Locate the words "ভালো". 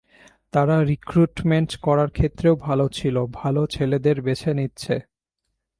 2.55-2.85, 3.33-3.61